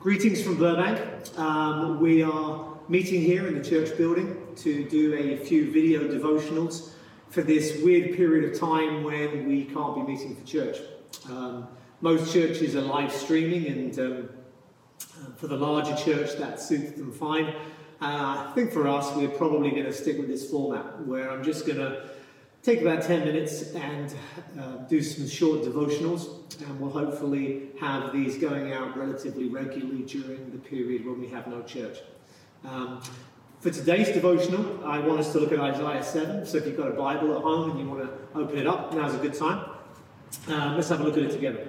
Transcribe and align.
Greetings 0.00 0.40
from 0.40 0.56
Burbank. 0.56 1.36
Um, 1.36 1.98
we 1.98 2.22
are 2.22 2.68
meeting 2.88 3.20
here 3.20 3.48
in 3.48 3.60
the 3.60 3.68
church 3.68 3.98
building 3.98 4.54
to 4.58 4.88
do 4.88 5.14
a 5.14 5.36
few 5.38 5.72
video 5.72 6.06
devotionals 6.06 6.90
for 7.30 7.42
this 7.42 7.82
weird 7.82 8.14
period 8.14 8.48
of 8.48 8.60
time 8.60 9.02
when 9.02 9.48
we 9.48 9.64
can't 9.64 9.96
be 9.96 10.02
meeting 10.02 10.36
for 10.36 10.46
church. 10.46 10.78
Um, 11.28 11.66
most 12.00 12.32
churches 12.32 12.76
are 12.76 12.80
live 12.80 13.10
streaming, 13.10 13.66
and 13.66 13.98
um, 13.98 14.28
for 15.34 15.48
the 15.48 15.56
larger 15.56 15.96
church, 15.96 16.36
that 16.36 16.60
suits 16.60 16.92
them 16.92 17.10
fine. 17.10 17.46
Uh, 18.00 18.46
I 18.46 18.52
think 18.54 18.70
for 18.70 18.86
us, 18.86 19.12
we're 19.16 19.26
probably 19.26 19.70
going 19.72 19.86
to 19.86 19.92
stick 19.92 20.16
with 20.16 20.28
this 20.28 20.48
format 20.48 21.04
where 21.06 21.28
I'm 21.28 21.42
just 21.42 21.66
going 21.66 21.78
to 21.78 22.08
take 22.62 22.82
about 22.82 23.02
10 23.02 23.24
minutes 23.24 23.72
and 23.74 24.14
uh, 24.60 24.76
do 24.88 25.02
some 25.02 25.28
short 25.28 25.62
devotionals, 25.62 26.47
and 26.60 26.80
we'll 26.80 26.90
hopefully 26.90 27.68
have 27.80 28.12
these 28.12 28.38
going 28.38 28.72
out 28.72 28.96
relatively 28.96 29.48
regularly 29.48 30.02
during 30.02 30.50
the 30.50 30.58
period 30.58 31.06
when 31.06 31.20
we 31.20 31.28
have 31.28 31.46
no 31.46 31.62
church. 31.62 31.98
Um, 32.64 33.00
for 33.60 33.70
today's 33.70 34.08
devotional, 34.08 34.84
I 34.84 35.00
want 35.00 35.20
us 35.20 35.32
to 35.32 35.40
look 35.40 35.52
at 35.52 35.58
Isaiah 35.58 36.02
7. 36.02 36.46
So 36.46 36.58
if 36.58 36.66
you've 36.66 36.76
got 36.76 36.88
a 36.88 36.92
Bible 36.92 37.36
at 37.36 37.42
home 37.42 37.70
and 37.70 37.80
you 37.80 37.88
want 37.88 38.02
to 38.02 38.38
open 38.38 38.58
it 38.58 38.66
up, 38.66 38.94
now's 38.94 39.14
a 39.14 39.18
good 39.18 39.34
time. 39.34 39.68
Um, 40.48 40.76
let's 40.76 40.88
have 40.88 41.00
a 41.00 41.04
look 41.04 41.16
at 41.16 41.24
it 41.24 41.32
together. 41.32 41.66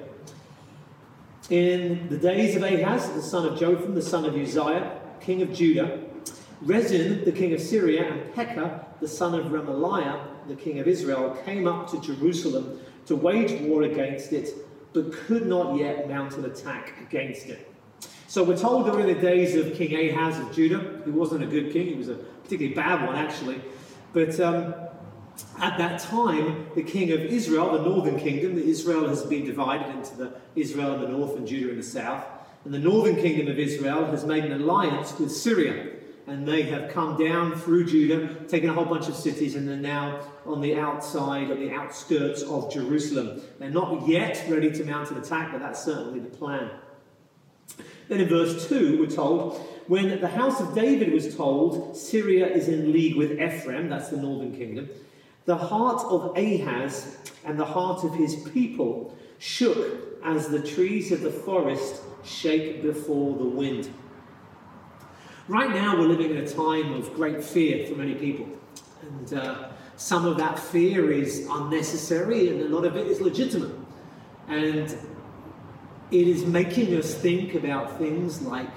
In 1.50 2.08
the 2.10 2.18
days 2.18 2.56
of 2.56 2.64
Ahaz, 2.64 3.10
the 3.14 3.22
son 3.22 3.46
of 3.46 3.60
Jotham, 3.60 3.96
the 3.96 4.02
son 4.02 4.26
of 4.26 4.36
Uzziah, 4.36 5.00
king 5.20 5.42
of 5.42 5.52
Judah, 5.54 6.00
Rezin, 6.62 7.24
the 7.26 7.32
king 7.32 7.54
of 7.54 7.62
Syria, 7.62 8.12
and 8.12 8.34
Pekah, 8.36 8.86
the 9.00 9.08
son 9.08 9.34
of 9.34 9.48
Remaliah, 9.48 10.48
the 10.48 10.56
king 10.56 10.80
of 10.80 10.88
Israel, 10.88 11.38
came 11.46 11.68
up 11.68 11.90
to 11.92 12.02
Jerusalem 12.02 12.80
to 13.08 13.16
wage 13.16 13.60
war 13.62 13.84
against 13.84 14.34
it, 14.34 14.50
but 14.94 15.12
could 15.12 15.46
not 15.46 15.78
yet 15.78 16.08
mount 16.08 16.36
an 16.38 16.46
attack 16.46 16.94
against 17.02 17.48
it. 17.48 17.72
So 18.28 18.44
we're 18.44 18.58
told 18.58 18.86
during 18.86 19.08
the 19.08 19.20
days 19.20 19.56
of 19.56 19.76
King 19.76 20.12
Ahaz 20.12 20.40
of 20.40 20.54
Judah, 20.54 21.02
he 21.04 21.12
wasn't 21.12 21.44
a 21.44 21.48
good 21.48 21.74
king, 21.74 21.88
he 21.88 21.96
was 21.96 22.10
a 22.10 22.16
particularly 22.16 22.76
bad 22.76 23.06
one 23.06 23.16
actually, 23.16 23.62
but 24.14 24.40
um, 24.40 24.74
at 25.60 25.78
that 25.78 26.00
time, 26.00 26.68
the 26.76 26.84
king 26.84 27.12
of 27.12 27.22
Israel, 27.22 27.72
the 27.72 27.84
northern 27.84 28.20
kingdom, 28.20 28.56
the 28.56 28.64
Israel 28.64 29.08
has 29.08 29.24
been 29.24 29.46
divided 29.46 29.96
into 29.96 30.16
the 30.16 30.34
Israel 30.56 30.96
in 30.96 31.02
the 31.02 31.08
north 31.08 31.38
and 31.38 31.48
Judah 31.48 31.72
in 31.72 31.78
the 31.78 31.84
south, 31.84 32.24
and 32.66 32.74
the 32.74 32.80
northern 32.80 33.16
kingdom 33.16 33.48
of 33.48 33.58
Israel 33.58 34.06
has 34.06 34.26
made 34.26 34.46
an 34.46 34.52
alliance 34.62 35.18
with 35.18 35.32
Syria 35.32 35.99
and 36.30 36.48
they 36.48 36.64
have 36.64 36.92
come 36.92 37.18
down 37.18 37.56
through 37.56 37.86
Judah, 37.86 38.34
taken 38.46 38.70
a 38.70 38.74
whole 38.74 38.86
bunch 38.86 39.08
of 39.08 39.16
cities, 39.16 39.56
and 39.56 39.68
they're 39.68 39.76
now 39.76 40.22
on 40.46 40.62
the 40.62 40.78
outside, 40.78 41.52
on 41.52 41.60
the 41.60 41.72
outskirts 41.72 42.44
of 42.44 42.72
Jerusalem. 42.72 43.42
They're 43.58 43.70
not 43.70 44.08
yet 44.08 44.44
ready 44.48 44.72
to 44.72 44.86
mount 44.86 45.12
an 45.12 45.18
attack, 45.18 45.52
but 45.52 45.60
that's 45.60 45.84
certainly 45.84 46.20
the 46.20 46.30
plan. 46.30 46.70
Then 48.08 48.22
in 48.22 48.30
verse 48.30 48.68
2, 48.68 49.00
we're 49.00 49.08
told, 49.08 49.58
when 49.88 50.22
the 50.22 50.28
house 50.28 50.60
of 50.60 50.74
David 50.76 51.12
was 51.12 51.36
told 51.36 51.98
Syria 51.98 52.48
is 52.48 52.68
in 52.68 52.92
league 52.92 53.16
with 53.16 53.40
Ephraim, 53.40 53.90
that's 53.90 54.10
the 54.10 54.18
northern 54.18 54.56
kingdom, 54.56 54.90
the 55.46 55.58
heart 55.58 56.04
of 56.06 56.38
Ahaz 56.38 57.18
and 57.44 57.60
the 57.60 57.66
heart 57.66 58.04
of 58.04 58.14
his 58.16 58.36
people 58.50 59.16
shook 59.40 60.22
as 60.24 60.48
the 60.48 60.62
trees 60.62 61.12
of 61.12 61.22
the 61.22 61.32
forest 61.32 62.02
shake 62.24 62.84
before 62.84 63.38
the 63.38 63.46
wind. 63.46 63.90
Right 65.50 65.72
now, 65.72 65.98
we're 65.98 66.06
living 66.06 66.30
in 66.30 66.38
a 66.38 66.48
time 66.48 66.94
of 66.94 67.12
great 67.16 67.44
fear 67.44 67.88
for 67.88 67.96
many 67.96 68.14
people. 68.14 68.48
And 69.02 69.34
uh, 69.34 69.70
some 69.98 70.24
of 70.24 70.38
that 70.38 70.60
fear 70.60 71.12
is 71.12 71.48
unnecessary, 71.50 72.50
and 72.50 72.62
a 72.62 72.70
lot 72.70 72.86
of 72.86 72.96
it 72.96 73.08
is 73.08 73.20
legitimate. 73.20 73.74
And 74.48 74.96
it 76.12 76.28
is 76.28 76.46
making 76.46 76.94
us 76.94 77.16
think 77.16 77.56
about 77.56 77.98
things 77.98 78.44
like 78.44 78.70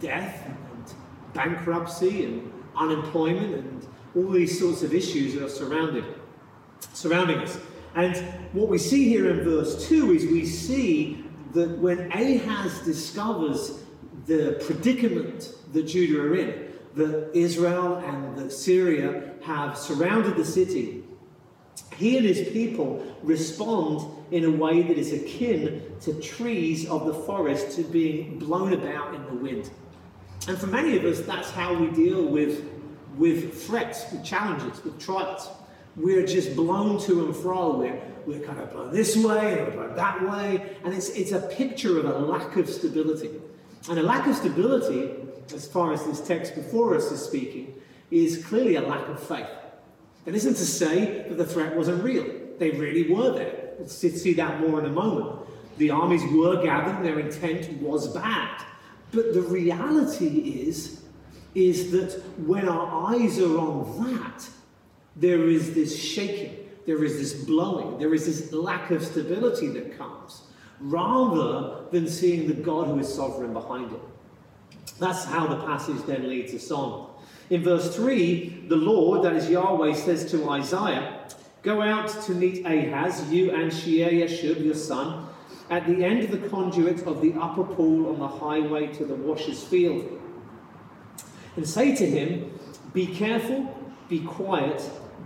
death 0.00 0.44
and 0.46 0.94
bankruptcy 1.32 2.26
and 2.26 2.52
unemployment 2.76 3.54
and 3.54 3.88
all 4.14 4.28
these 4.28 4.58
sorts 4.60 4.82
of 4.82 4.92
issues 4.92 5.32
that 5.32 5.44
are 5.44 5.48
surrounded, 5.48 6.04
surrounding 6.92 7.38
us. 7.38 7.58
And 7.94 8.18
what 8.52 8.68
we 8.68 8.76
see 8.76 9.08
here 9.08 9.30
in 9.30 9.44
verse 9.44 9.88
2 9.88 10.12
is 10.12 10.26
we 10.26 10.44
see 10.44 11.24
that 11.54 11.70
when 11.78 12.12
Ahaz 12.12 12.80
discovers 12.80 13.80
the 14.30 14.52
predicament 14.64 15.52
that 15.72 15.82
Judah 15.88 16.22
are 16.22 16.36
in, 16.36 16.72
that 16.94 17.30
Israel 17.34 17.96
and 17.96 18.36
that 18.38 18.52
Syria 18.52 19.32
have 19.42 19.76
surrounded 19.76 20.36
the 20.36 20.44
city, 20.44 21.02
he 21.96 22.16
and 22.16 22.24
his 22.24 22.48
people 22.50 23.04
respond 23.24 24.08
in 24.30 24.44
a 24.44 24.50
way 24.50 24.82
that 24.82 24.96
is 24.96 25.12
akin 25.12 25.82
to 26.02 26.14
trees 26.20 26.88
of 26.88 27.06
the 27.06 27.14
forest 27.14 27.74
to 27.74 27.82
being 27.82 28.38
blown 28.38 28.72
about 28.72 29.16
in 29.16 29.26
the 29.26 29.34
wind. 29.34 29.68
And 30.46 30.56
for 30.56 30.68
many 30.68 30.96
of 30.96 31.04
us, 31.04 31.22
that's 31.22 31.50
how 31.50 31.74
we 31.74 31.90
deal 31.90 32.24
with, 32.24 32.64
with 33.16 33.60
threats, 33.66 34.12
with 34.12 34.24
challenges, 34.24 34.84
with 34.84 34.96
trials. 35.00 35.48
We're 35.96 36.24
just 36.24 36.54
blown 36.54 37.00
to 37.00 37.26
and 37.26 37.34
fro. 37.34 37.76
We're, 37.78 38.00
we're 38.26 38.46
kind 38.46 38.60
of 38.60 38.70
blown 38.70 38.92
this 38.92 39.16
way 39.16 39.58
and 39.58 39.66
we're 39.66 39.72
blown 39.72 39.96
that 39.96 40.30
way. 40.30 40.76
And 40.84 40.94
it's, 40.94 41.08
it's 41.10 41.32
a 41.32 41.40
picture 41.40 41.98
of 41.98 42.04
a 42.04 42.18
lack 42.18 42.56
of 42.56 42.68
stability. 42.68 43.30
And 43.88 43.98
a 43.98 44.02
lack 44.02 44.26
of 44.26 44.36
stability, 44.36 45.14
as 45.54 45.66
far 45.66 45.92
as 45.92 46.04
this 46.04 46.20
text 46.20 46.54
before 46.54 46.94
us 46.94 47.10
is 47.10 47.22
speaking, 47.22 47.74
is 48.10 48.44
clearly 48.44 48.76
a 48.76 48.82
lack 48.82 49.08
of 49.08 49.22
faith. 49.22 49.48
It 50.26 50.34
isn't 50.34 50.54
to 50.54 50.66
say 50.66 51.24
that 51.28 51.38
the 51.38 51.46
threat 51.46 51.74
wasn't 51.76 52.04
real. 52.04 52.26
They 52.58 52.70
really 52.70 53.10
were 53.10 53.32
there. 53.32 53.70
We'll 53.78 53.88
see 53.88 54.34
that 54.34 54.60
more 54.60 54.80
in 54.80 54.86
a 54.86 54.90
moment. 54.90 55.40
The 55.78 55.90
armies 55.90 56.22
were 56.30 56.62
gathered, 56.62 57.04
their 57.04 57.18
intent 57.18 57.80
was 57.80 58.08
bad. 58.08 58.62
But 59.12 59.32
the 59.32 59.40
reality 59.40 60.66
is, 60.66 61.02
is 61.54 61.90
that 61.92 62.22
when 62.38 62.68
our 62.68 63.10
eyes 63.10 63.38
are 63.40 63.58
on 63.58 64.12
that, 64.12 64.48
there 65.16 65.48
is 65.48 65.74
this 65.74 66.00
shaking, 66.00 66.68
there 66.86 67.02
is 67.02 67.18
this 67.18 67.44
blowing, 67.44 67.98
there 67.98 68.14
is 68.14 68.26
this 68.26 68.52
lack 68.52 68.90
of 68.90 69.02
stability 69.02 69.68
that 69.68 69.96
comes 69.96 70.42
rather 70.80 71.84
than 71.90 72.08
seeing 72.08 72.48
the 72.48 72.54
God 72.54 72.88
who 72.88 72.98
is 72.98 73.12
sovereign 73.12 73.52
behind 73.52 73.92
it. 73.92 74.00
That's 74.98 75.24
how 75.24 75.46
the 75.46 75.64
passage 75.64 76.02
then 76.06 76.28
leads 76.28 76.54
us 76.54 76.70
on. 76.70 77.10
In 77.50 77.62
verse 77.62 77.94
3, 77.94 78.66
the 78.68 78.76
Lord, 78.76 79.24
that 79.24 79.34
is 79.34 79.50
Yahweh, 79.50 79.94
says 79.94 80.30
to 80.30 80.48
Isaiah, 80.50 81.28
Go 81.62 81.82
out 81.82 82.08
to 82.24 82.32
meet 82.32 82.64
Ahaz, 82.64 83.30
you 83.30 83.50
and 83.50 83.72
Shear-jashub, 83.72 84.64
your 84.64 84.74
son, 84.74 85.26
at 85.68 85.86
the 85.86 86.04
end 86.04 86.22
of 86.24 86.30
the 86.30 86.48
conduit 86.48 87.06
of 87.06 87.20
the 87.20 87.34
upper 87.34 87.64
pool 87.64 88.08
on 88.08 88.18
the 88.18 88.28
highway 88.28 88.86
to 88.94 89.04
the 89.04 89.14
washer's 89.14 89.62
field. 89.62 90.20
And 91.56 91.68
say 91.68 91.94
to 91.96 92.06
him, 92.06 92.58
Be 92.94 93.06
careful, 93.06 93.76
be 94.08 94.20
quiet, 94.20 94.82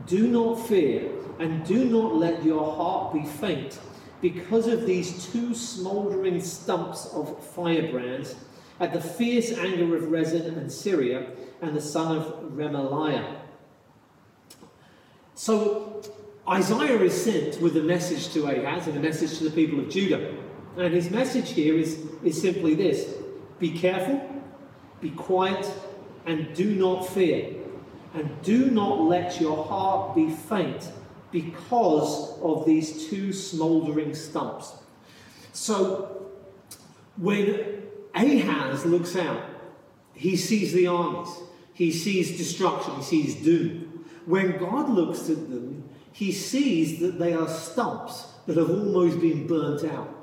do 0.06 0.26
not 0.26 0.66
fear, 0.66 1.10
and 1.38 1.64
do 1.64 1.84
not 1.84 2.16
let 2.16 2.44
your 2.44 2.74
heart 2.74 3.12
be 3.12 3.24
faint 3.24 3.78
because 4.24 4.68
of 4.68 4.86
these 4.86 5.26
two 5.26 5.54
smouldering 5.54 6.40
stumps 6.40 7.12
of 7.12 7.44
firebrands 7.48 8.34
at 8.80 8.94
the 8.94 9.00
fierce 9.00 9.52
anger 9.52 9.94
of 9.94 10.10
Rezin 10.10 10.54
and 10.54 10.72
Syria 10.72 11.26
and 11.60 11.76
the 11.76 11.80
son 11.82 12.16
of 12.16 12.52
Remaliah. 12.52 13.36
So 15.34 16.00
Isaiah 16.48 17.02
is 17.02 17.12
sent 17.12 17.60
with 17.60 17.76
a 17.76 17.82
message 17.82 18.32
to 18.32 18.46
Ahaz 18.46 18.86
and 18.86 18.96
a 18.96 19.00
message 19.00 19.36
to 19.36 19.44
the 19.44 19.50
people 19.50 19.78
of 19.78 19.90
Judah. 19.90 20.34
And 20.78 20.94
his 20.94 21.10
message 21.10 21.50
here 21.50 21.76
is, 21.76 22.02
is 22.22 22.40
simply 22.40 22.74
this 22.74 23.12
Be 23.58 23.72
careful, 23.72 24.26
be 25.02 25.10
quiet, 25.10 25.70
and 26.24 26.54
do 26.54 26.74
not 26.74 27.06
fear. 27.06 27.56
And 28.14 28.40
do 28.40 28.70
not 28.70 29.02
let 29.02 29.38
your 29.38 29.66
heart 29.66 30.16
be 30.16 30.30
faint 30.30 30.90
because 31.34 32.38
of 32.42 32.64
these 32.64 33.08
two 33.08 33.32
smouldering 33.32 34.14
stumps. 34.14 34.72
So 35.52 36.30
when 37.16 37.82
Ahaz 38.14 38.86
looks 38.86 39.16
out, 39.16 39.42
he 40.14 40.36
sees 40.36 40.72
the 40.72 40.86
armies, 40.86 41.28
he 41.72 41.90
sees 41.90 42.38
destruction, 42.38 42.94
he 42.94 43.02
sees 43.02 43.34
doom. 43.34 44.06
When 44.26 44.58
God 44.58 44.88
looks 44.88 45.28
at 45.28 45.50
them, 45.50 45.88
he 46.12 46.30
sees 46.30 47.00
that 47.00 47.18
they 47.18 47.32
are 47.32 47.48
stumps 47.48 48.28
that 48.46 48.56
have 48.56 48.70
almost 48.70 49.20
been 49.20 49.48
burnt 49.48 49.82
out. 49.90 50.14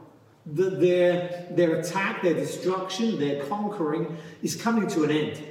That 0.45 0.79
their, 0.79 1.47
their 1.51 1.75
attack, 1.81 2.21
their 2.21 2.35
destruction, 2.35 3.19
their 3.19 3.43
conquering 3.47 4.17
is 4.41 4.55
coming 4.55 4.87
to 4.87 5.03
an 5.03 5.11
end. 5.11 5.43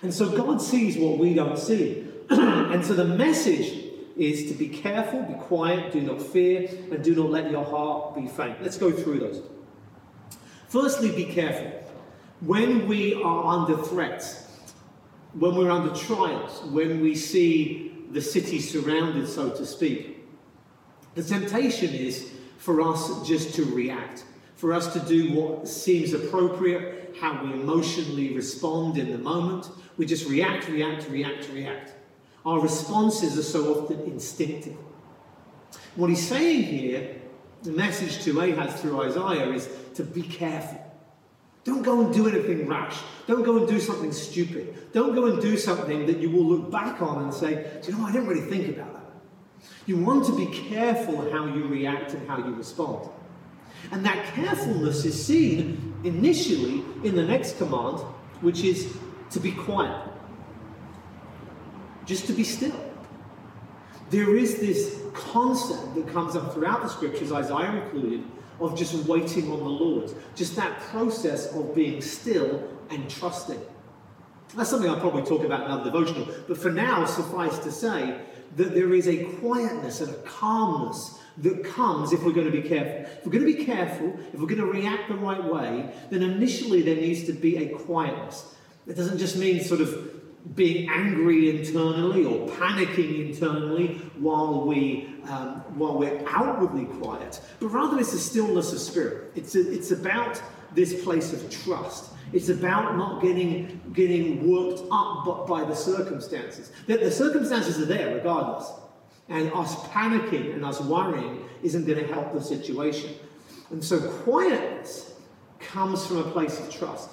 And 0.00 0.14
so 0.14 0.34
God 0.34 0.62
sees 0.62 0.96
what 0.96 1.18
we 1.18 1.34
don't 1.34 1.58
see. 1.58 2.06
and 2.30 2.82
so 2.82 2.94
the 2.94 3.04
message 3.04 3.87
is 4.18 4.48
to 4.48 4.54
be 4.54 4.68
careful, 4.68 5.22
be 5.22 5.34
quiet, 5.34 5.92
do 5.92 6.00
not 6.00 6.20
fear, 6.20 6.68
and 6.90 7.02
do 7.02 7.14
not 7.14 7.30
let 7.30 7.50
your 7.50 7.64
heart 7.64 8.16
be 8.16 8.26
faint. 8.26 8.60
Let's 8.60 8.76
go 8.76 8.90
through 8.90 9.20
those. 9.20 9.42
Firstly, 10.68 11.12
be 11.12 11.24
careful. 11.24 11.72
When 12.40 12.86
we 12.86 13.14
are 13.14 13.44
under 13.46 13.76
threats, 13.76 14.48
when 15.32 15.54
we're 15.54 15.70
under 15.70 15.94
trials, 15.94 16.62
when 16.70 17.00
we 17.00 17.14
see 17.14 17.94
the 18.10 18.20
city 18.20 18.60
surrounded, 18.60 19.28
so 19.28 19.50
to 19.50 19.64
speak, 19.64 20.26
the 21.14 21.22
temptation 21.22 21.94
is 21.94 22.32
for 22.58 22.80
us 22.82 23.26
just 23.26 23.54
to 23.54 23.64
react, 23.64 24.24
for 24.56 24.72
us 24.72 24.92
to 24.92 25.00
do 25.00 25.32
what 25.32 25.68
seems 25.68 26.12
appropriate, 26.12 27.16
how 27.20 27.44
we 27.44 27.52
emotionally 27.52 28.34
respond 28.34 28.98
in 28.98 29.10
the 29.10 29.18
moment. 29.18 29.68
We 29.96 30.06
just 30.06 30.28
react, 30.28 30.68
react, 30.68 31.08
react, 31.08 31.48
react. 31.52 31.94
Our 32.46 32.60
responses 32.60 33.38
are 33.38 33.42
so 33.42 33.74
often 33.74 34.00
instinctive. 34.04 34.76
What 35.96 36.10
he's 36.10 36.26
saying 36.26 36.62
here, 36.64 37.16
the 37.62 37.72
message 37.72 38.22
to 38.24 38.38
Ahaz 38.40 38.80
through 38.80 39.02
Isaiah, 39.02 39.52
is 39.52 39.68
to 39.94 40.04
be 40.04 40.22
careful. 40.22 40.84
Don't 41.64 41.82
go 41.82 42.00
and 42.00 42.14
do 42.14 42.28
anything 42.28 42.66
rash. 42.66 42.96
Don't 43.26 43.42
go 43.42 43.58
and 43.58 43.68
do 43.68 43.80
something 43.80 44.12
stupid. 44.12 44.92
Don't 44.92 45.14
go 45.14 45.26
and 45.26 45.42
do 45.42 45.58
something 45.58 46.06
that 46.06 46.18
you 46.18 46.30
will 46.30 46.44
look 46.44 46.70
back 46.70 47.02
on 47.02 47.24
and 47.24 47.34
say, 47.34 47.80
do 47.82 47.90
you 47.90 47.98
know, 47.98 48.06
I 48.06 48.12
didn't 48.12 48.28
really 48.28 48.48
think 48.48 48.74
about 48.74 48.94
that. 48.94 49.02
You 49.86 49.96
want 49.98 50.24
to 50.26 50.36
be 50.36 50.46
careful 50.46 51.30
how 51.30 51.46
you 51.46 51.64
react 51.64 52.14
and 52.14 52.26
how 52.28 52.38
you 52.38 52.54
respond. 52.54 53.10
And 53.90 54.04
that 54.06 54.34
carefulness 54.34 55.04
is 55.04 55.26
seen 55.26 55.94
initially 56.04 56.84
in 57.04 57.16
the 57.16 57.24
next 57.24 57.58
command, 57.58 57.98
which 58.40 58.62
is 58.62 58.96
to 59.30 59.40
be 59.40 59.52
quiet. 59.52 60.08
Just 62.08 62.26
to 62.26 62.32
be 62.32 62.42
still. 62.42 62.74
There 64.08 64.34
is 64.34 64.58
this 64.58 64.98
concept 65.12 65.94
that 65.94 66.08
comes 66.08 66.34
up 66.34 66.54
throughout 66.54 66.82
the 66.82 66.88
scriptures, 66.88 67.30
Isaiah 67.30 67.82
included, 67.82 68.24
of 68.60 68.76
just 68.76 68.94
waiting 69.06 69.52
on 69.52 69.58
the 69.58 69.64
Lord. 69.64 70.10
Just 70.34 70.56
that 70.56 70.80
process 70.80 71.52
of 71.54 71.74
being 71.74 72.00
still 72.00 72.66
and 72.88 73.08
trusting. 73.10 73.60
That's 74.56 74.70
something 74.70 74.88
I'll 74.88 74.98
probably 74.98 75.24
talk 75.24 75.44
about 75.44 75.60
in 75.60 75.66
another 75.66 75.90
devotional. 75.90 76.26
But 76.48 76.56
for 76.56 76.70
now, 76.70 77.04
suffice 77.04 77.58
to 77.58 77.70
say 77.70 78.18
that 78.56 78.74
there 78.74 78.94
is 78.94 79.06
a 79.06 79.24
quietness 79.40 80.00
and 80.00 80.08
a 80.08 80.18
calmness 80.22 81.20
that 81.36 81.62
comes 81.62 82.14
if 82.14 82.24
we're 82.24 82.32
going 82.32 82.50
to 82.50 82.62
be 82.62 82.66
careful. 82.66 83.02
If 83.18 83.26
we're 83.26 83.32
going 83.32 83.44
to 83.44 83.58
be 83.58 83.64
careful, 83.66 84.18
if 84.32 84.40
we're 84.40 84.46
going 84.46 84.62
to 84.62 84.66
react 84.66 85.08
the 85.08 85.16
right 85.16 85.44
way, 85.44 85.92
then 86.08 86.22
initially 86.22 86.80
there 86.80 86.96
needs 86.96 87.24
to 87.24 87.34
be 87.34 87.58
a 87.58 87.68
quietness. 87.68 88.54
It 88.86 88.96
doesn't 88.96 89.18
just 89.18 89.36
mean 89.36 89.62
sort 89.62 89.82
of 89.82 90.17
being 90.54 90.88
angry 90.88 91.58
internally 91.58 92.24
or 92.24 92.48
panicking 92.48 93.30
internally 93.30 93.98
while 94.18 94.66
we 94.66 95.08
um, 95.28 95.62
while 95.76 95.98
we're 95.98 96.22
outwardly 96.26 96.86
quiet, 96.86 97.40
but 97.60 97.68
rather 97.68 97.98
it's 97.98 98.12
a 98.14 98.18
stillness 98.18 98.72
of 98.72 98.78
spirit. 98.78 99.32
It's 99.34 99.54
a, 99.54 99.72
it's 99.72 99.90
about 99.90 100.40
this 100.74 101.02
place 101.04 101.32
of 101.32 101.50
trust. 101.50 102.12
It's 102.32 102.48
about 102.48 102.96
not 102.96 103.20
getting 103.20 103.80
getting 103.92 104.48
worked 104.50 104.82
up 104.90 105.24
but 105.24 105.46
by 105.46 105.64
the 105.64 105.74
circumstances. 105.74 106.72
The, 106.86 106.96
the 106.96 107.10
circumstances 107.10 107.78
are 107.78 107.86
there 107.86 108.14
regardless, 108.14 108.70
and 109.28 109.52
us 109.52 109.74
panicking 109.88 110.54
and 110.54 110.64
us 110.64 110.80
worrying 110.80 111.44
isn't 111.62 111.86
going 111.86 111.98
to 111.98 112.12
help 112.12 112.32
the 112.32 112.42
situation. 112.42 113.14
And 113.70 113.84
so 113.84 114.00
quietness 114.00 115.12
comes 115.60 116.06
from 116.06 116.18
a 116.18 116.30
place 116.30 116.58
of 116.58 116.70
trust. 116.72 117.10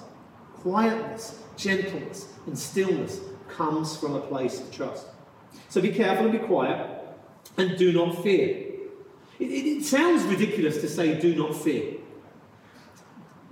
Quietness, 0.66 1.44
gentleness, 1.56 2.32
and 2.46 2.58
stillness 2.58 3.20
comes 3.48 3.96
from 3.96 4.16
a 4.16 4.20
place 4.20 4.60
of 4.60 4.72
trust. 4.72 5.06
So 5.68 5.80
be 5.80 5.92
careful 5.92 6.24
and 6.24 6.32
be 6.32 6.44
quiet, 6.44 6.90
and 7.56 7.78
do 7.78 7.92
not 7.92 8.20
fear. 8.20 8.64
It, 9.38 9.44
it, 9.44 9.66
it 9.78 9.84
sounds 9.84 10.24
ridiculous 10.24 10.80
to 10.80 10.88
say, 10.88 11.20
do 11.20 11.36
not 11.36 11.54
fear. 11.54 11.98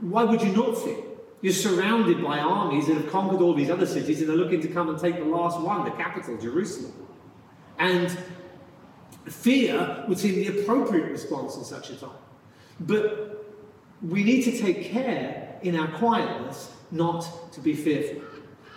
Why 0.00 0.24
would 0.24 0.42
you 0.42 0.50
not 0.56 0.76
fear? 0.76 0.96
You're 1.40 1.52
surrounded 1.52 2.20
by 2.20 2.40
armies 2.40 2.88
that 2.88 2.96
have 2.96 3.08
conquered 3.12 3.40
all 3.40 3.54
these 3.54 3.70
other 3.70 3.86
cities 3.86 4.20
and 4.20 4.28
are 4.28 4.36
looking 4.36 4.60
to 4.62 4.68
come 4.68 4.88
and 4.88 4.98
take 4.98 5.16
the 5.16 5.24
last 5.24 5.60
one, 5.60 5.84
the 5.84 5.92
capital, 5.92 6.36
Jerusalem. 6.36 6.94
And 7.78 8.18
fear 9.26 10.04
would 10.08 10.18
seem 10.18 10.34
the 10.34 10.62
appropriate 10.62 11.12
response 11.12 11.54
in 11.54 11.62
such 11.62 11.90
a 11.90 11.96
time. 11.96 12.18
But 12.80 13.54
we 14.02 14.24
need 14.24 14.42
to 14.46 14.58
take 14.58 14.86
care 14.86 15.60
in 15.62 15.78
our 15.78 15.96
quietness 15.96 16.73
not 16.94 17.52
to 17.52 17.60
be 17.60 17.74
fearful. 17.74 18.22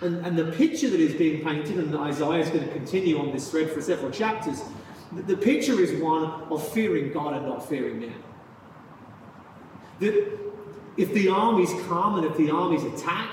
And, 0.00 0.24
and 0.24 0.38
the 0.38 0.52
picture 0.52 0.88
that 0.90 1.00
is 1.00 1.14
being 1.14 1.44
painted, 1.44 1.76
and 1.78 1.96
Isaiah 1.96 2.40
is 2.40 2.50
going 2.50 2.66
to 2.66 2.72
continue 2.72 3.18
on 3.18 3.32
this 3.32 3.50
thread 3.50 3.70
for 3.70 3.80
several 3.80 4.10
chapters, 4.10 4.62
the, 5.12 5.36
picture 5.36 5.80
is 5.80 6.00
one 6.00 6.24
of 6.24 6.68
fearing 6.72 7.12
God 7.12 7.34
and 7.34 7.46
not 7.46 7.66
fearing 7.68 8.00
man. 8.00 8.22
That 10.00 10.38
if 10.96 11.12
the 11.14 11.28
armies 11.28 11.70
come 11.86 12.16
and 12.16 12.26
if 12.26 12.36
the 12.36 12.50
armies 12.50 12.84
attack, 12.84 13.30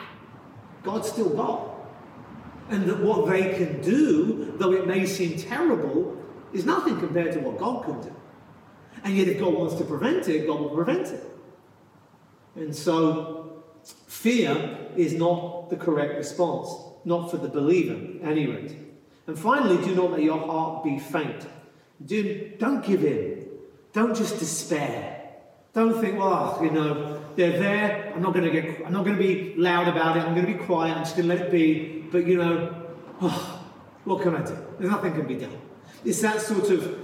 God's 0.84 1.10
still 1.10 1.30
God. 1.30 1.72
And 2.70 2.88
that 2.90 3.00
what 3.00 3.30
they 3.30 3.54
can 3.54 3.82
do, 3.82 4.56
though 4.58 4.72
it 4.72 4.88
may 4.88 5.06
seem 5.06 5.38
terrible, 5.38 6.18
is 6.54 6.66
nothing 6.66 7.00
compared 7.00 7.34
to 7.34 7.40
what 7.40 7.60
God 7.60 7.84
can 7.86 8.02
do. 8.02 8.16
And 9.04 9.16
yet, 9.16 9.28
if 9.28 9.40
God 9.40 9.54
wants 9.54 9.76
to 9.76 9.84
prevent 9.84 10.28
it, 10.30 10.48
God 10.48 10.60
will 10.60 10.70
prevent 10.70 11.08
it. 11.10 11.24
And 12.56 12.76
so, 12.76 13.55
fear 14.08 14.78
is 14.96 15.14
not 15.14 15.70
the 15.70 15.76
correct 15.76 16.16
response, 16.16 16.70
not 17.04 17.30
for 17.30 17.38
the 17.38 17.48
believer, 17.48 17.98
any 18.24 18.48
rate. 18.48 18.76
And 19.28 19.38
finally, 19.38 19.84
do 19.84 19.96
not 19.96 20.12
let 20.12 20.22
your 20.22 20.40
heart 20.40 20.84
be 20.84 21.00
faint. 21.00 21.48
Do, 22.06 22.52
don't 22.60 22.86
give 22.86 23.04
in. 23.04 23.48
Don't 23.94 24.16
just 24.16 24.40
despair. 24.40 25.16
Don't 25.74 26.00
think, 26.00 26.18
well, 26.20 26.60
you 26.64 26.72
know, 26.72 27.22
they're 27.36 27.60
there. 27.60 28.14
I'm 28.16 28.22
not 28.22 28.34
going 28.34 28.46
to 28.46 28.62
get. 28.62 28.86
I'm 28.86 28.94
not 28.94 29.04
going 29.04 29.18
to 29.18 29.22
be 29.22 29.56
loud 29.56 29.88
about 29.88 30.16
it. 30.18 30.22
I'm 30.22 30.34
going 30.34 30.46
to 30.46 30.54
be 30.54 30.60
quiet. 30.60 30.96
I'm 30.96 31.04
just 31.04 31.18
going 31.18 31.28
to 31.28 31.36
let 31.36 31.46
it 31.48 31.52
be. 31.52 32.06
But 32.12 32.26
you 32.26 32.38
know, 32.38 32.74
oh, 33.22 33.62
what 34.06 34.22
can 34.22 34.36
I 34.36 34.46
do? 34.46 34.58
There's 34.80 34.92
nothing 34.92 35.14
can 35.14 35.28
be 35.28 35.36
done. 35.36 35.58
It's 36.06 36.22
that 36.22 36.42
sort 36.42 36.70
of 36.70 36.98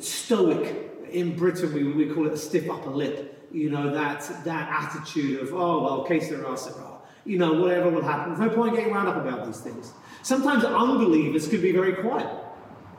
stoic. 0.00 0.84
In 1.10 1.36
Britain, 1.36 1.72
we, 1.72 1.84
we 1.84 2.12
call 2.12 2.26
it 2.26 2.34
a 2.34 2.38
stiff 2.38 2.68
upper 2.70 2.90
lip. 2.90 3.37
You 3.52 3.70
know 3.70 3.92
that 3.92 4.20
that 4.44 4.84
attitude 4.84 5.40
of, 5.40 5.54
oh 5.54 5.82
well, 5.82 6.04
case 6.04 6.30
are, 6.30 6.36
there 6.36 6.46
are. 6.46 7.00
You 7.24 7.38
know, 7.38 7.54
whatever 7.54 7.90
will 7.90 8.02
happen. 8.02 8.34
There's 8.34 8.50
no 8.50 8.56
point 8.56 8.76
getting 8.76 8.92
wound 8.92 9.08
up 9.08 9.16
about 9.16 9.46
these 9.46 9.60
things. 9.60 9.92
Sometimes 10.22 10.64
unbelievers 10.64 11.48
can 11.48 11.60
be 11.60 11.72
very 11.72 11.94
quiet. 11.94 12.28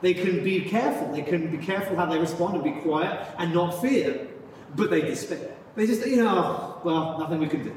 They 0.00 0.14
can 0.14 0.42
be 0.42 0.62
careful. 0.62 1.12
They 1.12 1.22
can 1.22 1.50
be 1.50 1.64
careful 1.64 1.96
how 1.96 2.06
they 2.06 2.18
respond 2.18 2.54
and 2.54 2.64
be 2.64 2.80
quiet 2.80 3.26
and 3.38 3.52
not 3.52 3.80
fear 3.80 4.28
but 4.76 4.90
they 4.90 5.00
despair. 5.02 5.56
They 5.76 5.86
just, 5.86 6.06
you 6.06 6.16
know, 6.16 6.28
oh, 6.28 6.80
well, 6.84 7.18
nothing 7.18 7.38
we 7.38 7.48
can 7.48 7.62
do. 7.62 7.74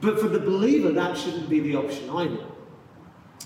But 0.00 0.20
for 0.20 0.28
the 0.28 0.38
believer, 0.38 0.92
that 0.92 1.16
shouldn't 1.16 1.48
be 1.48 1.60
the 1.60 1.76
option 1.76 2.08
either. 2.10 2.44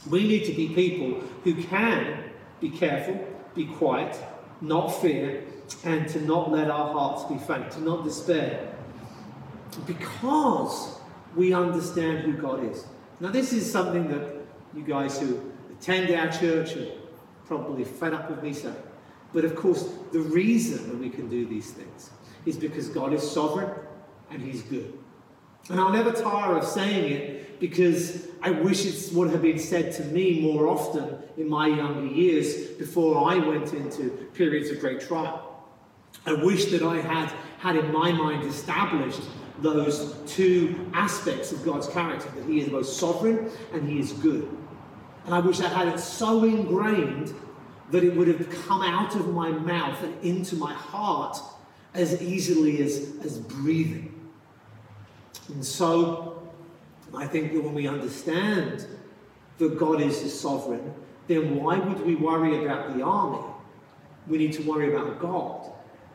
We 0.09 0.27
need 0.27 0.45
to 0.47 0.53
be 0.53 0.69
people 0.69 1.21
who 1.45 1.63
can 1.63 2.31
be 2.61 2.71
careful, 2.71 3.27
be 3.55 3.67
quiet, 3.67 4.17
not 4.61 4.89
fear, 4.89 5.45
and 5.85 6.09
to 6.09 6.21
not 6.21 6.51
let 6.51 6.71
our 6.71 6.93
hearts 6.93 7.25
be 7.25 7.39
faint, 7.39 7.71
to 7.73 7.81
not 7.81 8.05
despair. 8.05 8.75
Because 9.87 10.99
we 11.35 11.53
understand 11.53 12.19
who 12.19 12.35
God 12.35 12.65
is. 12.65 12.85
Now, 13.21 13.31
this 13.31 13.53
is 13.53 13.71
something 13.71 14.09
that 14.09 14.37
you 14.75 14.83
guys 14.83 15.19
who 15.19 15.53
attend 15.71 16.15
our 16.15 16.31
church 16.31 16.77
are 16.77 16.89
probably 17.47 17.85
fed 17.85 18.15
up 18.15 18.31
with 18.31 18.43
me 18.43 18.53
saying. 18.53 18.75
But 19.33 19.45
of 19.45 19.57
course, 19.57 19.89
the 20.13 20.21
reason 20.21 20.89
that 20.89 20.99
we 20.99 21.09
can 21.09 21.29
do 21.29 21.47
these 21.47 21.71
things 21.71 22.11
is 22.45 22.57
because 22.57 22.89
God 22.89 23.13
is 23.13 23.29
sovereign 23.29 23.71
and 24.31 24.43
He's 24.43 24.63
good. 24.63 24.99
And 25.71 25.81
I'll 25.81 25.93
never 25.93 26.13
tire 26.13 26.57
of 26.57 26.65
saying 26.65 27.13
it 27.13 27.61
because 27.61 28.27
I 28.43 28.51
wish 28.51 28.85
it 28.85 29.15
would 29.15 29.31
have 29.31 29.43
been 29.43 29.59
said 29.59 29.93
to 29.95 30.05
me 30.05 30.41
more 30.41 30.67
often 30.67 31.19
in 31.37 31.49
my 31.49 31.69
younger 31.69 32.13
years 32.13 32.71
before 32.71 33.31
I 33.31 33.37
went 33.39 33.73
into 33.73 34.11
periods 34.35 34.71
of 34.71 34.81
great 34.81 35.01
trial. 35.01 35.42
I 36.27 36.33
wish 36.35 36.67
that 36.67 36.83
I 36.83 37.01
had 37.01 37.33
had 37.59 37.77
in 37.77 37.93
my 37.93 38.13
mind 38.13 38.45
established 38.45 39.23
those 39.59 40.15
two 40.27 40.91
aspects 40.93 41.53
of 41.53 41.65
God's 41.65 41.87
character 41.89 42.29
that 42.35 42.45
He 42.47 42.61
is 42.61 42.69
both 42.69 42.87
sovereign 42.87 43.51
and 43.73 43.89
He 43.89 43.99
is 43.99 44.13
good. 44.13 44.49
And 45.25 45.35
I 45.35 45.41
wish 45.41 45.61
I 45.61 45.69
had 45.69 45.89
it 45.89 46.01
so 46.01 46.45
ingrained 46.45 47.35
that 47.91 48.03
it 48.03 48.17
would 48.17 48.29
have 48.29 48.51
come 48.67 48.83
out 48.83 49.15
of 49.15 49.29
my 49.29 49.51
mouth 49.51 50.03
and 50.03 50.25
into 50.25 50.57
my 50.57 50.73
heart 50.73 51.39
as 51.95 52.21
easily 52.23 52.83
as, 52.83 53.13
as 53.25 53.39
breathing. 53.39 54.13
And 55.49 55.65
so, 55.65 56.51
I 57.15 57.27
think 57.27 57.53
that 57.53 57.63
when 57.63 57.75
we 57.75 57.87
understand 57.87 58.87
that 59.59 59.79
God 59.79 60.01
is 60.01 60.41
sovereign, 60.41 60.95
then 61.29 61.57
why 61.57 61.79
would 61.79 62.05
we 62.05 62.15
worry 62.15 62.65
about 62.65 62.97
the 62.97 63.05
army? 63.05 63.45
We 64.27 64.39
need 64.39 64.53
to 64.55 64.63
worry 64.63 64.95
about 64.95 65.21
God. 65.21 65.71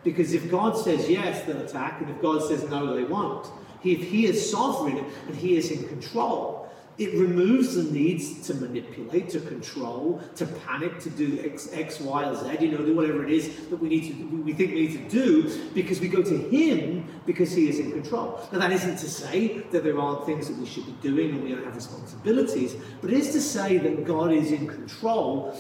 Because 0.08 0.34
if 0.34 0.50
God 0.50 0.78
says 0.78 1.10
yes, 1.10 1.44
they'll 1.46 1.60
attack, 1.60 2.00
and 2.00 2.10
if 2.10 2.22
God 2.22 2.42
says 2.42 2.64
no, 2.70 2.96
they 2.96 3.04
won't. 3.04 3.46
If 3.84 4.00
He 4.08 4.26
is 4.26 4.50
sovereign 4.50 5.04
and 5.28 5.36
He 5.36 5.58
is 5.58 5.70
in 5.70 5.86
control, 5.90 6.72
it 6.98 7.14
removes 7.16 7.76
the 7.76 7.84
needs 7.84 8.48
to 8.48 8.54
manipulate, 8.54 9.30
to 9.32 9.42
control, 9.42 10.22
to 10.38 10.46
panic, 10.46 10.98
to 11.00 11.10
do 11.10 11.42
X, 11.44 11.68
X, 11.74 12.00
Y, 12.00 12.24
or 12.24 12.36
Z, 12.38 12.66
you 12.66 12.72
know, 12.72 12.86
do 12.86 12.96
whatever 12.96 13.26
it 13.26 13.34
is 13.34 13.54
that 13.70 13.76
we 13.76 13.90
need 13.90 14.08
to, 14.08 14.44
we 14.44 14.54
think 14.54 14.72
we 14.72 14.88
need 14.88 14.94
to 14.94 15.10
do, 15.10 15.72
because 15.74 16.00
we 16.00 16.08
go 16.08 16.24
to 16.24 16.38
Him 16.38 17.06
because 17.26 17.52
He 17.52 17.68
is 17.68 17.80
in 17.80 17.92
control. 17.92 18.40
Now, 18.54 18.60
that 18.60 18.72
isn't 18.72 18.96
to 19.00 19.10
say 19.10 19.58
that 19.72 19.84
there 19.84 20.00
aren't 20.00 20.26
things 20.26 20.48
that 20.48 20.58
we 20.58 20.66
should 20.66 20.86
be 20.86 20.96
doing 21.02 21.32
and 21.32 21.44
we 21.44 21.50
don't 21.50 21.66
have 21.66 21.76
responsibilities, 21.76 22.78
but 23.02 23.12
it 23.12 23.18
is 23.18 23.34
to 23.34 23.42
say 23.42 23.78
that 23.78 24.06
God 24.06 24.32
is 24.32 24.54
in 24.54 24.68
control 24.68 25.54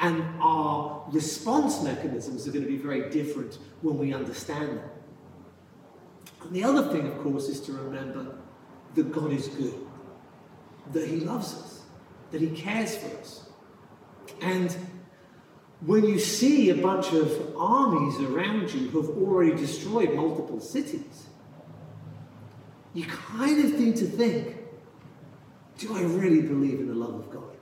and 0.00 0.22
our 0.40 1.04
response 1.08 1.82
mechanisms 1.82 2.46
are 2.46 2.52
going 2.52 2.64
to 2.64 2.70
be 2.70 2.76
very 2.76 3.10
different 3.10 3.58
when 3.82 3.98
we 3.98 4.12
understand 4.12 4.78
that. 4.78 4.92
And 6.42 6.52
the 6.52 6.64
other 6.64 6.90
thing, 6.92 7.06
of 7.06 7.18
course, 7.18 7.48
is 7.48 7.60
to 7.62 7.72
remember 7.72 8.36
that 8.94 9.12
God 9.12 9.32
is 9.32 9.48
good, 9.48 9.74
that 10.92 11.06
He 11.06 11.16
loves 11.16 11.54
us, 11.54 11.82
that 12.30 12.40
He 12.40 12.50
cares 12.50 12.96
for 12.96 13.16
us. 13.18 13.48
And 14.40 14.74
when 15.80 16.04
you 16.04 16.18
see 16.18 16.70
a 16.70 16.74
bunch 16.74 17.12
of 17.12 17.54
armies 17.56 18.20
around 18.20 18.72
you 18.72 18.88
who 18.88 19.00
have 19.00 19.10
already 19.16 19.54
destroyed 19.56 20.14
multiple 20.14 20.60
cities, 20.60 21.26
you 22.92 23.04
kind 23.04 23.64
of 23.64 23.78
need 23.78 23.96
to 23.96 24.04
think 24.04 24.56
do 25.78 25.96
I 25.96 26.02
really 26.02 26.42
believe 26.42 26.78
in 26.78 26.88
the 26.88 26.94
love 26.94 27.14
of 27.14 27.30
God? 27.30 27.56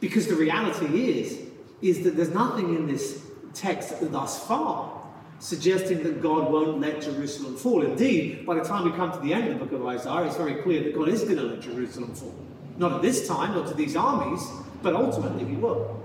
Because 0.00 0.26
the 0.26 0.34
reality 0.34 1.18
is, 1.18 1.40
is 1.82 2.02
that 2.04 2.16
there's 2.16 2.30
nothing 2.30 2.74
in 2.74 2.86
this 2.86 3.24
text 3.54 3.94
thus 4.12 4.46
far 4.46 4.98
suggesting 5.40 6.02
that 6.02 6.20
God 6.20 6.50
won't 6.50 6.80
let 6.80 7.00
Jerusalem 7.00 7.56
fall. 7.56 7.84
Indeed, 7.84 8.44
by 8.44 8.56
the 8.56 8.64
time 8.64 8.84
we 8.84 8.92
come 8.92 9.12
to 9.12 9.20
the 9.20 9.32
end 9.32 9.48
of 9.48 9.58
the 9.58 9.64
book 9.64 9.80
of 9.80 9.86
Isaiah, 9.86 10.24
it's 10.24 10.36
very 10.36 10.56
clear 10.62 10.82
that 10.84 10.94
God 10.94 11.08
is 11.08 11.22
going 11.22 11.36
to 11.36 11.44
let 11.44 11.60
Jerusalem 11.60 12.14
fall. 12.14 12.34
Not 12.76 12.92
at 12.92 13.02
this 13.02 13.28
time, 13.28 13.54
not 13.54 13.68
to 13.68 13.74
these 13.74 13.96
armies, 13.96 14.44
but 14.82 14.94
ultimately 14.94 15.44
he 15.44 15.56
will. 15.56 16.02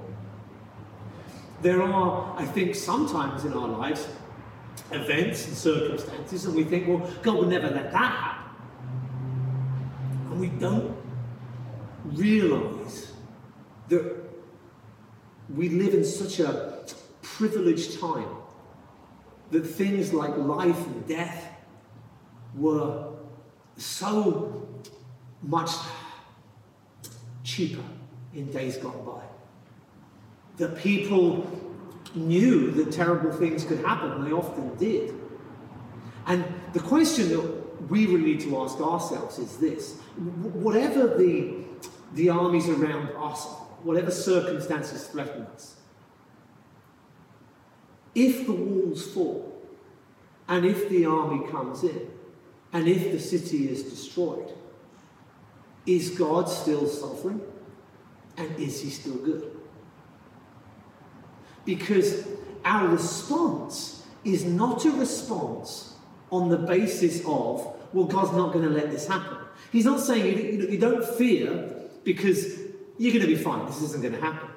There 1.62 1.82
are, 1.82 2.36
I 2.38 2.46
think, 2.46 2.76
sometimes 2.76 3.46
in 3.46 3.54
our 3.54 3.68
lives, 3.68 4.08
events 4.92 5.48
and 5.48 5.56
circumstances, 5.56 6.46
and 6.46 6.56
we 6.56 6.64
think, 6.64 6.88
well, 6.88 7.10
God 7.22 7.36
will 7.36 7.46
never 7.46 7.70
let 7.70 7.92
that 7.92 8.12
happen. 8.12 8.44
And 10.30 10.40
we 10.40 10.48
don't 10.48 10.96
realize 12.06 13.13
that 13.94 14.16
we 15.56 15.70
live 15.70 15.94
in 15.94 16.04
such 16.04 16.40
a 16.40 16.84
privileged 17.22 18.00
time 18.00 18.30
that 19.52 19.62
things 19.62 20.14
like 20.14 20.36
life 20.38 20.86
and 20.88 21.08
death 21.08 21.48
were 22.56 23.12
so 23.78 24.68
much 25.42 25.70
cheaper 27.44 27.84
in 28.34 28.52
days 28.52 28.78
gone 28.78 29.06
by. 29.06 29.22
That 30.58 30.78
people 30.78 31.46
knew 32.16 32.72
that 32.72 32.92
terrible 32.92 33.32
things 33.32 33.64
could 33.64 33.80
happen, 33.80 34.24
they 34.24 34.32
often 34.32 34.76
did. 34.78 35.14
And 36.26 36.46
the 36.74 36.80
question 36.80 37.30
that 37.30 37.90
we 37.90 38.06
really 38.06 38.24
need 38.24 38.42
to 38.42 38.58
ask 38.60 38.80
ourselves 38.80 39.40
is 39.40 39.58
this 39.58 40.00
whatever 40.16 41.18
the, 41.18 41.56
the 42.14 42.30
armies 42.30 42.70
around 42.70 43.10
us 43.18 43.48
whatever 43.84 44.12
circumstances 44.12 45.08
threaten 45.08 45.44
us, 45.54 45.76
if 48.16 48.46
the 48.46 48.54
walls 48.54 49.06
fall, 49.08 49.50
and 50.48 50.66
if 50.66 50.90
the 50.90 51.06
army 51.06 51.48
comes 51.50 51.84
in, 51.84 52.10
and 52.72 52.88
if 52.88 53.12
the 53.12 53.20
city 53.20 53.70
is 53.70 53.84
destroyed, 53.84 54.52
is 55.86 56.12
God 56.12 56.50
still 56.50 56.88
sovereign? 56.88 57.42
And 58.38 58.60
is 58.60 58.82
he 58.82 58.90
still 58.90 59.16
good? 59.16 59.56
Because 61.66 62.28
our 62.66 62.88
response 62.88 64.04
is 64.24 64.44
not 64.46 64.86
a 64.86 64.92
response 64.92 65.96
on 66.32 66.50
the 66.50 66.58
basis 66.58 67.20
of, 67.26 67.76
well, 67.94 68.06
God's 68.06 68.32
not 68.32 68.54
going 68.54 68.66
to 68.66 68.72
let 68.72 68.90
this 68.90 69.08
happen. 69.08 69.38
He's 69.72 69.86
not 69.86 70.00
saying 70.00 70.38
you, 70.38 70.68
you 70.68 70.78
don't 70.80 71.06
fear 71.06 71.90
because 72.04 72.63
you're 72.98 73.14
going 73.14 73.26
to 73.26 73.28
be 73.28 73.42
fine, 73.42 73.66
this 73.66 73.82
isn't 73.82 74.02
going 74.02 74.14
to 74.14 74.22
happen. 74.22 74.50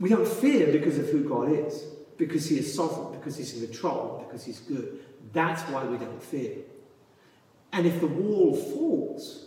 We 0.00 0.08
don't 0.08 0.28
fear 0.28 0.72
because 0.72 0.98
of 0.98 1.08
who 1.08 1.28
God 1.28 1.50
is, 1.52 1.84
because 2.16 2.48
He 2.48 2.58
is 2.58 2.74
sovereign, 2.74 3.18
because 3.18 3.36
He's 3.36 3.54
in 3.54 3.66
control, 3.66 4.24
because 4.26 4.44
He's 4.44 4.60
good. 4.60 5.00
That's 5.32 5.62
why 5.62 5.84
we 5.84 5.98
don't 5.98 6.22
fear. 6.22 6.56
And 7.72 7.86
if 7.86 8.00
the 8.00 8.06
wall 8.06 8.56
falls, 8.56 9.46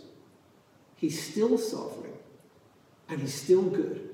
He's 0.96 1.22
still 1.22 1.58
sovereign 1.58 2.12
and 3.08 3.20
He's 3.20 3.34
still 3.34 3.62
good. 3.62 4.10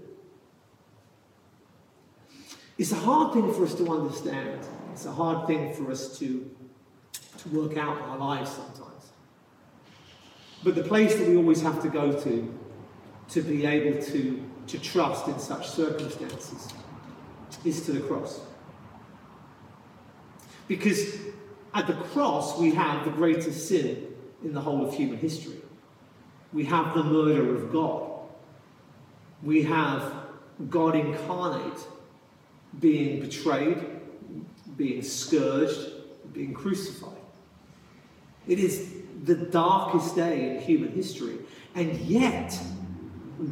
It's 2.79 2.93
a 2.93 2.97
hard 2.97 3.35
thing 3.35 3.53
for 3.53 3.65
us 3.65 3.75
to 3.75 3.93
understand. 3.93 4.61
It's 4.93 5.05
a 5.05 5.13
hard 5.13 5.47
thing 5.47 5.75
for 5.75 5.91
us 5.91 6.17
to, 6.19 6.49
to 7.39 7.49
work 7.49 7.77
out 7.77 7.99
in 7.99 8.05
our 8.05 8.19
lives 8.19 8.53
sometimes. 8.53 9.11
But 10.63 10.77
the 10.77 10.83
place 10.83 11.17
that 11.17 11.29
we 11.29 11.37
always 11.37 11.61
have 11.63 11.83
to 11.83 11.89
go 11.89 12.13
to 12.21 12.59
to 13.31 13.43
be 13.43 13.67
able 13.67 14.03
to, 14.03 14.43
to 14.67 14.79
trust 14.79 15.29
in 15.29 15.39
such 15.39 15.69
circumstances 15.69 16.73
is 17.65 17.85
to 17.87 17.93
the 17.93 18.01
cross. 18.01 18.41
Because 20.67 21.19
at 21.75 21.87
the 21.87 21.95
cross, 21.95 22.59
we 22.59 22.75
have 22.75 23.05
the 23.05 23.11
greatest 23.11 23.69
sin 23.69 24.07
in 24.45 24.53
the 24.53 24.61
whole 24.61 24.87
of 24.87 24.95
human 24.95 25.19
history. 25.19 25.57
We 26.53 26.65
have 26.67 26.95
the 26.95 27.05
murder 27.05 27.57
of 27.57 27.73
God. 27.73 28.11
We 29.43 29.63
have 29.65 30.13
God 30.69 30.97
incarnate 30.97 31.87
being 32.81 33.21
betrayed, 33.21 33.79
being 34.77 35.03
scourged, 35.03 35.79
being 36.33 36.53
crucified. 36.53 37.13
It 38.47 38.59
is 38.59 38.93
the 39.25 39.35
darkest 39.35 40.17
day 40.17 40.57
in 40.57 40.63
human 40.63 40.93
history. 40.93 41.39
And 41.75 41.97
yet, 42.01 42.59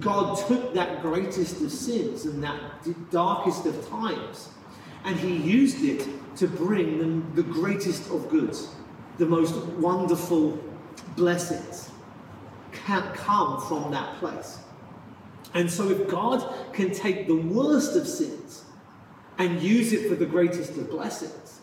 God 0.01 0.37
took 0.47 0.75
that 0.75 1.01
greatest 1.01 1.63
of 1.63 1.71
sins 1.71 2.25
and 2.25 2.43
that 2.43 3.11
darkest 3.11 3.67
of 3.67 3.89
times, 3.89 4.49
and 5.05 5.17
He 5.17 5.37
used 5.37 5.83
it 5.85 6.09
to 6.37 6.49
bring 6.49 6.99
them 6.99 7.33
the 7.35 7.43
greatest 7.43 8.11
of 8.11 8.29
goods, 8.29 8.69
the 9.19 9.27
most 9.27 9.55
wonderful 9.79 10.59
blessings 11.15 11.91
can't 12.73 13.15
come 13.15 13.61
from 13.61 13.91
that 13.91 14.19
place. 14.19 14.59
And 15.55 15.71
so, 15.71 15.89
if 15.89 16.09
God 16.09 16.45
can 16.73 16.93
take 16.93 17.27
the 17.27 17.37
worst 17.37 17.97
of 17.97 18.07
sins 18.07 18.65
and 19.39 19.63
use 19.63 19.93
it 19.93 20.09
for 20.09 20.15
the 20.15 20.27
greatest 20.27 20.77
of 20.77 20.91
blessings, 20.91 21.61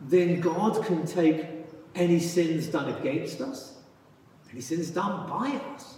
then 0.00 0.40
God 0.40 0.84
can 0.84 1.06
take 1.06 1.46
any 1.94 2.20
sins 2.20 2.66
done 2.66 2.92
against 2.94 3.40
us, 3.40 3.78
any 4.52 4.60
sins 4.60 4.90
done 4.90 5.28
by 5.28 5.60
us, 5.74 5.95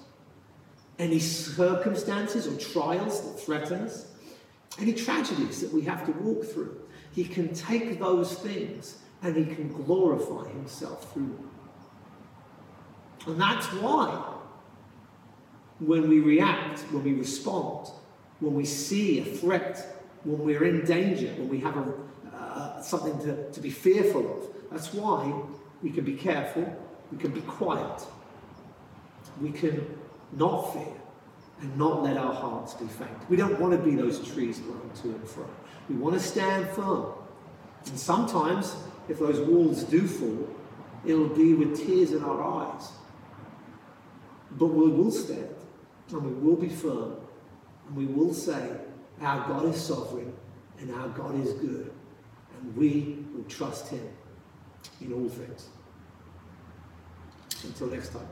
any 0.99 1.19
circumstances 1.19 2.47
or 2.47 2.57
trials 2.57 3.23
that 3.23 3.41
threaten 3.41 3.83
us, 3.83 4.07
any 4.81 4.93
tragedies 4.93 5.61
that 5.61 5.73
we 5.73 5.83
have 5.83 6.05
to 6.07 6.13
walk 6.13 6.45
through. 6.45 6.81
He 7.13 7.25
can 7.25 7.55
take 7.55 7.99
those 7.99 8.35
things 8.35 8.99
and 9.23 9.37
he 9.37 9.45
can 9.55 9.69
glorify 9.69 10.49
himself 10.51 11.13
through 11.13 11.27
them. 11.27 11.51
And 13.27 13.41
that's 13.41 13.67
why 13.75 14.35
when 15.81 16.09
we 16.09 16.21
react, 16.21 16.81
when 16.93 17.05
we 17.05 17.15
respond, 17.15 17.89
when 18.41 18.55
we 18.55 18.65
see 18.65 19.21
a 19.21 19.25
threat, 19.25 20.05
when 20.25 20.41
we're 20.41 20.65
in 20.65 20.85
danger, 20.85 21.29
when 21.35 21.49
we 21.49 21.61
have 21.61 21.77
a, 21.77 21.95
uh, 22.35 22.83
something 22.83 23.19
to, 23.21 23.51
to 23.51 23.61
be 23.61 23.71
fearful 23.71 24.31
of, 24.33 24.71
that's 24.71 24.93
why 24.93 25.33
we 25.83 25.91
can 25.91 26.05
be 26.05 26.15
careful, 26.15 26.77
we 27.13 27.19
can 27.19 27.31
be 27.31 27.41
quiet, 27.43 28.03
we 29.41 29.51
can 29.51 29.99
not 30.33 30.73
fear 30.73 30.95
and 31.61 31.77
not 31.77 32.03
let 32.03 32.17
our 32.17 32.33
hearts 32.33 32.75
be 32.75 32.87
faint. 32.87 33.29
We 33.29 33.37
don't 33.37 33.59
want 33.59 33.73
to 33.73 33.79
be 33.79 33.97
those 33.97 34.27
trees 34.33 34.59
blown 34.61 34.91
to 35.03 35.09
and 35.09 35.29
fro. 35.29 35.49
We 35.89 35.97
want 35.97 36.15
to 36.15 36.21
stand 36.21 36.69
firm. 36.71 37.13
And 37.87 37.99
sometimes, 37.99 38.75
if 39.09 39.19
those 39.19 39.41
walls 39.41 39.85
do 39.85 40.07
fall, 40.07 40.49
it'll 41.05 41.29
be 41.29 41.55
with 41.55 41.77
tears 41.85 42.13
in 42.13 42.23
our 42.23 42.43
eyes. 42.43 42.93
But 44.53 44.67
we 44.67 44.91
will 44.91 45.11
stand 45.11 45.55
and 46.11 46.23
we 46.23 46.33
will 46.33 46.57
be 46.57 46.69
firm 46.69 47.17
and 47.87 47.97
we 47.97 48.07
will 48.07 48.33
say, 48.33 48.71
Our 49.21 49.47
God 49.49 49.67
is 49.67 49.81
sovereign 49.81 50.33
and 50.79 50.95
our 50.95 51.09
God 51.09 51.39
is 51.45 51.53
good. 51.55 51.93
And 52.61 52.77
we 52.77 53.25
will 53.35 53.45
trust 53.45 53.89
Him 53.89 54.09
in 55.01 55.13
all 55.13 55.29
things. 55.29 55.69
Until 57.65 57.89
next 57.89 58.13
time. 58.13 58.29